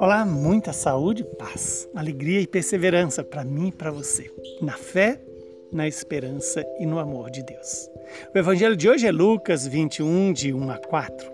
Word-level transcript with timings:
Olá, 0.00 0.24
muita 0.24 0.72
saúde, 0.72 1.24
paz, 1.38 1.88
alegria 1.94 2.40
e 2.40 2.46
perseverança 2.46 3.24
para 3.24 3.44
mim 3.44 3.68
e 3.68 3.72
para 3.72 3.90
você, 3.90 4.30
na 4.62 4.74
fé, 4.74 5.20
na 5.72 5.88
esperança 5.88 6.64
e 6.78 6.86
no 6.86 6.98
amor 6.98 7.30
de 7.30 7.42
Deus. 7.42 7.90
O 8.34 8.38
evangelho 8.38 8.76
de 8.76 8.88
hoje 8.88 9.06
é 9.06 9.10
Lucas 9.10 9.66
21, 9.66 10.32
de 10.32 10.52
1 10.52 10.70
a 10.70 10.78
4. 10.78 11.30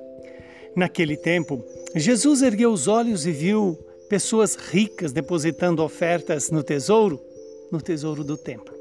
Naquele 0.75 1.17
tempo, 1.17 1.65
Jesus 1.95 2.43
ergueu 2.43 2.71
os 2.71 2.89
olhos 2.89 3.27
e 3.27 3.33
viu 3.33 3.79
pessoas 4.09 4.55
ricas 4.55 5.13
depositando 5.13 5.83
ofertas 5.83 6.51
no 6.51 6.63
tesouro, 6.63 7.21
no 7.71 7.81
tesouro 7.81 8.25
do 8.25 8.37
templo. 8.37 8.74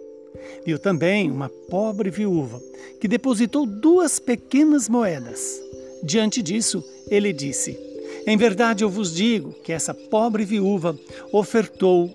Viu 0.66 0.80
também 0.80 1.30
uma 1.30 1.50
pobre 1.50 2.10
viúva 2.10 2.62
que 3.00 3.07
depositou 3.07 3.66
duas 3.66 4.20
pequenas 4.20 4.88
moedas. 4.88 5.62
Diante 6.04 6.42
disso, 6.42 6.84
ele 7.10 7.34
disse: 7.34 7.78
em 8.25 8.38
verdade 8.38 8.84
eu 8.84 8.89
vos 8.89 9.14
digo 9.14 9.51
que 9.51 9.74
essa 9.74 9.93
pobre 9.93 10.46
viúva 10.46 10.98
ofertou 11.32 12.10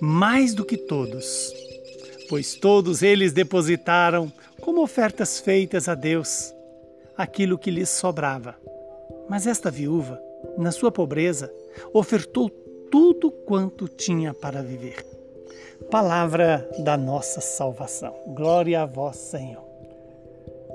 mais 0.00 0.52
do 0.52 0.64
que 0.64 0.76
todos, 0.76 1.52
pois 2.28 2.54
todos 2.54 3.02
eles 3.02 3.32
depositaram 3.32 4.30
como 4.60 4.82
ofertas 4.82 5.40
feitas 5.40 5.88
a 5.88 5.94
Deus 5.94 6.52
aquilo 7.16 7.58
que 7.58 7.70
lhes 7.70 7.88
sobrava. 7.88 8.56
Mas 9.28 9.46
esta 9.46 9.70
viúva, 9.70 10.20
na 10.58 10.70
sua 10.70 10.92
pobreza, 10.92 11.50
ofertou 11.94 12.50
tudo 12.90 13.30
quanto 13.30 13.88
tinha 13.88 14.34
para 14.34 14.62
viver. 14.62 15.17
Palavra 15.90 16.68
da 16.78 16.96
nossa 16.96 17.40
salvação. 17.40 18.14
Glória 18.28 18.82
a 18.82 18.86
vós, 18.86 19.16
Senhor. 19.16 19.62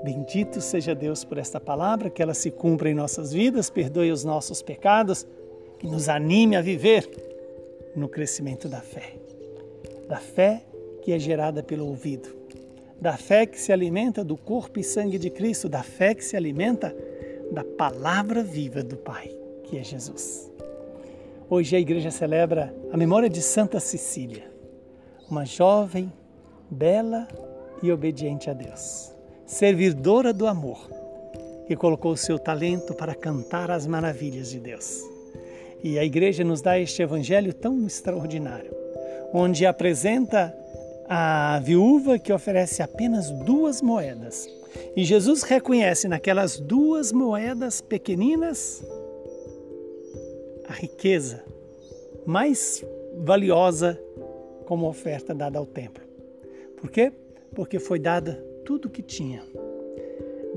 Bendito 0.04 0.60
seja 0.60 0.94
Deus 0.94 1.24
por 1.24 1.38
esta 1.38 1.58
palavra, 1.58 2.10
que 2.10 2.22
ela 2.22 2.34
se 2.34 2.50
cumpra 2.50 2.90
em 2.90 2.94
nossas 2.94 3.32
vidas, 3.32 3.70
perdoe 3.70 4.12
os 4.12 4.22
nossos 4.22 4.60
pecados, 4.60 5.26
que 5.78 5.86
nos 5.86 6.08
anime 6.08 6.56
a 6.56 6.60
viver 6.60 7.08
no 7.96 8.08
crescimento 8.08 8.68
da 8.68 8.80
fé. 8.80 9.14
Da 10.08 10.18
fé 10.18 10.62
que 11.02 11.12
é 11.12 11.18
gerada 11.18 11.62
pelo 11.62 11.86
ouvido, 11.86 12.34
da 13.00 13.16
fé 13.16 13.46
que 13.46 13.60
se 13.60 13.72
alimenta 13.72 14.24
do 14.24 14.36
corpo 14.36 14.80
e 14.80 14.84
sangue 14.84 15.18
de 15.18 15.30
Cristo, 15.30 15.68
da 15.68 15.82
fé 15.82 16.14
que 16.14 16.24
se 16.24 16.36
alimenta 16.36 16.94
da 17.50 17.62
palavra 17.62 18.42
viva 18.42 18.82
do 18.82 18.96
Pai, 18.96 19.30
que 19.64 19.78
é 19.78 19.84
Jesus. 19.84 20.50
Hoje 21.48 21.76
a 21.76 21.80
igreja 21.80 22.10
celebra 22.10 22.74
a 22.90 22.96
memória 22.96 23.28
de 23.28 23.42
Santa 23.42 23.78
Cecília, 23.78 24.50
uma 25.30 25.44
jovem, 25.44 26.12
bela 26.70 27.28
e 27.82 27.90
obediente 27.90 28.48
a 28.50 28.52
Deus 28.52 29.14
servidora 29.46 30.32
do 30.32 30.46
amor, 30.46 30.88
que 31.66 31.76
colocou 31.76 32.12
o 32.12 32.16
seu 32.16 32.38
talento 32.38 32.94
para 32.94 33.14
cantar 33.14 33.70
as 33.70 33.86
maravilhas 33.86 34.50
de 34.50 34.58
Deus. 34.58 35.02
E 35.82 35.98
a 35.98 36.04
igreja 36.04 36.42
nos 36.42 36.62
dá 36.62 36.78
este 36.78 37.02
evangelho 37.02 37.52
tão 37.52 37.86
extraordinário, 37.86 38.72
onde 39.32 39.66
apresenta 39.66 40.54
a 41.08 41.60
viúva 41.62 42.18
que 42.18 42.32
oferece 42.32 42.82
apenas 42.82 43.30
duas 43.30 43.82
moedas. 43.82 44.48
E 44.96 45.04
Jesus 45.04 45.42
reconhece 45.42 46.08
naquelas 46.08 46.58
duas 46.58 47.12
moedas 47.12 47.80
pequeninas 47.80 48.82
a 50.66 50.72
riqueza 50.72 51.44
mais 52.26 52.82
valiosa 53.18 54.00
como 54.64 54.88
oferta 54.88 55.34
dada 55.34 55.58
ao 55.58 55.66
templo. 55.66 56.04
Por 56.76 56.90
quê? 56.90 57.12
Porque 57.54 57.78
foi 57.78 57.98
dada 57.98 58.34
tudo 58.64 58.90
que 58.90 59.02
tinha. 59.02 59.42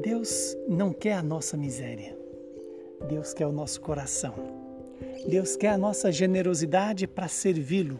Deus 0.02 0.56
não 0.68 0.94
quer 0.94 1.14
a 1.14 1.24
nossa 1.24 1.58
miséria. 1.58 2.18
Deus 3.08 3.34
quer 3.34 3.48
o 3.48 3.52
nosso 3.52 3.82
coração. 3.82 4.34
Deus 5.28 5.56
quer 5.56 5.70
a 5.70 5.78
nossa 5.78 6.12
generosidade 6.12 7.08
para 7.08 7.28
servi-lo 7.28 8.00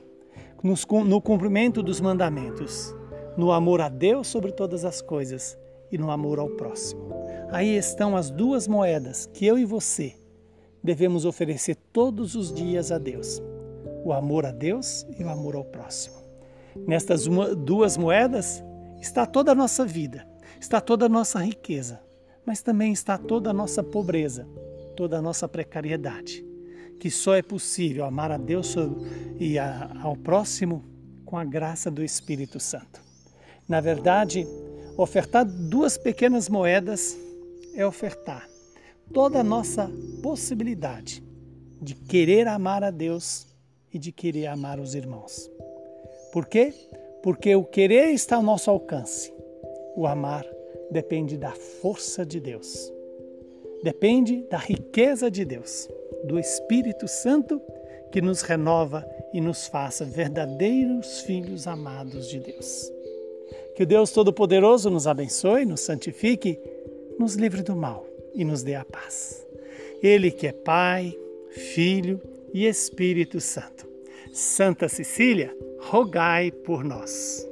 no 1.06 1.22
cumprimento 1.22 1.84
dos 1.84 2.02
mandamentos, 2.02 2.96
no 3.38 3.52
amor 3.52 3.82
a 3.82 3.90
Deus 3.90 4.28
sobre 4.28 4.52
todas 4.52 4.84
as 4.84 5.02
coisas 5.02 5.58
e 5.92 5.98
no 5.98 6.10
amor 6.10 6.40
ao 6.40 6.50
próximo. 6.50 7.10
Aí 7.52 7.78
estão 7.78 8.18
as 8.18 8.30
duas 8.30 8.68
moedas 8.68 9.28
que 9.28 9.46
eu 9.46 9.58
e 9.58 9.66
você 9.66 10.16
devemos 10.84 11.26
oferecer 11.26 11.76
todos 11.92 12.36
os 12.36 12.54
dias 12.54 12.92
a 12.92 12.98
Deus: 12.98 13.42
o 14.04 14.14
amor 14.14 14.46
a 14.46 14.52
Deus 14.52 15.06
e 15.18 15.24
o 15.24 15.30
amor 15.30 15.56
ao 15.56 15.66
próximo. 15.66 16.16
Nestas 16.88 17.28
duas 17.66 17.98
moedas 17.98 18.64
está 19.02 19.26
toda 19.26 19.52
a 19.52 19.56
nossa 19.56 19.86
vida, 19.86 20.28
está 20.60 20.80
toda 20.80 21.06
a 21.06 21.10
nossa 21.10 21.40
riqueza, 21.40 22.00
mas 22.46 22.62
também 22.62 22.92
está 22.92 23.18
toda 23.18 23.50
a 23.50 23.54
nossa 23.54 23.84
pobreza, 23.84 24.48
toda 24.96 25.18
a 25.18 25.22
nossa 25.22 25.48
precariedade, 25.48 26.46
que 27.00 27.10
só 27.12 27.36
é 27.36 27.42
possível 27.42 28.06
amar 28.06 28.32
a 28.32 28.38
Deus 28.38 28.76
e 29.40 29.58
ao 29.60 30.16
próximo 30.16 30.84
com 31.26 31.38
a 31.38 31.44
graça 31.44 31.92
do 31.92 32.04
Espírito 32.04 32.60
Santo. 32.60 33.02
Na 33.68 33.82
verdade, 33.82 34.48
ofertar 34.96 35.46
duas 35.46 35.98
pequenas 35.98 36.48
moedas 36.48 37.18
é 37.76 37.86
ofertar 37.86 38.48
toda 39.14 39.40
a 39.40 39.44
nossa 39.44 39.92
possibilidade 40.24 41.24
de 41.82 41.94
querer 41.94 42.48
amar 42.48 42.84
a 42.84 42.90
Deus 42.90 43.46
e 43.94 44.00
de 44.00 44.12
querer 44.12 44.48
amar 44.48 44.80
os 44.80 44.96
irmãos. 44.96 45.50
Por 46.32 46.46
quê? 46.48 46.74
porque 47.28 47.54
o 47.56 47.64
querer 47.66 48.12
está 48.12 48.38
ao 48.38 48.42
nosso 48.42 48.70
alcance. 48.70 49.34
O 49.98 50.08
amar 50.08 50.46
depende 50.90 51.38
da 51.38 51.52
força 51.52 52.26
de 52.26 52.40
Deus. 52.40 52.90
Depende 53.84 54.44
da 54.50 54.58
riqueza 54.58 55.30
de 55.30 55.44
Deus, 55.44 55.90
do 56.24 56.40
Espírito 56.40 57.08
Santo 57.08 57.62
que 58.14 58.22
nos 58.22 58.42
renova 58.42 59.06
e 59.34 59.42
nos 59.42 59.68
faça 59.68 60.06
verdadeiros 60.06 61.20
filhos 61.22 61.68
amados 61.68 62.30
de 62.30 62.40
Deus. 62.40 62.90
Que 63.76 63.84
o 63.84 63.86
Deus 63.86 64.12
Todo-Poderoso 64.12 64.90
nos 64.90 65.06
abençoe, 65.06 65.66
nos 65.66 65.82
santifique, 65.82 66.58
nos 67.20 67.36
livre 67.36 67.62
do 67.62 67.76
mal 67.76 68.06
e 68.34 68.46
nos 68.46 68.64
dê 68.64 68.76
a 68.76 68.86
paz. 68.86 69.46
Ele 70.02 70.32
que 70.32 70.48
é 70.48 70.54
Pai, 70.54 71.14
Filho 71.50 72.22
e 72.54 72.66
Espírito 72.66 73.40
Santo. 73.40 73.88
Santa 74.32 74.90
Cecília, 74.90 75.56
rogai 75.80 76.52
por 76.52 76.84
nós. 76.84 77.47